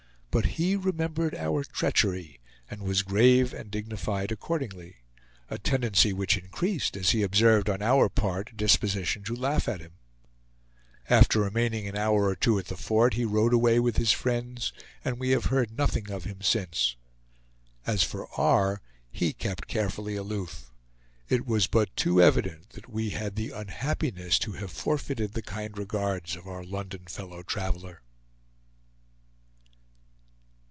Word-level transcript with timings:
But 0.33 0.45
he 0.55 0.77
remembered 0.77 1.35
our 1.35 1.65
treachery, 1.65 2.39
and 2.69 2.83
was 2.83 3.01
grave 3.03 3.53
and 3.53 3.69
dignified 3.69 4.31
accordingly; 4.31 4.95
a 5.49 5.57
tendency 5.57 6.13
which 6.13 6.37
increased 6.37 6.95
as 6.95 7.09
he 7.09 7.21
observed 7.21 7.69
on 7.69 7.81
our 7.81 8.07
part 8.07 8.49
a 8.51 8.55
disposition 8.55 9.23
to 9.25 9.35
laugh 9.35 9.67
at 9.67 9.81
him. 9.81 9.95
After 11.09 11.41
remaining 11.41 11.85
an 11.85 11.97
hour 11.97 12.27
or 12.29 12.37
two 12.37 12.57
at 12.59 12.67
the 12.67 12.77
fort 12.77 13.15
he 13.15 13.25
rode 13.25 13.51
away 13.53 13.77
with 13.81 13.97
his 13.97 14.13
friends, 14.13 14.71
and 15.03 15.19
we 15.19 15.31
have 15.31 15.47
heard 15.47 15.77
nothing 15.77 16.09
of 16.09 16.23
him 16.23 16.41
since. 16.41 16.95
As 17.85 18.01
for 18.01 18.29
R., 18.39 18.81
he 19.11 19.33
kept 19.33 19.67
carefully 19.67 20.15
aloof. 20.15 20.71
It 21.27 21.45
was 21.45 21.67
but 21.67 21.93
too 21.97 22.21
evident 22.21 22.69
that 22.69 22.89
we 22.89 23.09
had 23.09 23.35
the 23.35 23.51
unhappiness 23.51 24.39
to 24.39 24.53
have 24.53 24.71
forfeited 24.71 25.33
the 25.33 25.41
kind 25.41 25.77
regards 25.77 26.37
of 26.37 26.47
our 26.47 26.63
London 26.63 27.03
fellow 27.07 27.43
traveler. 27.43 28.01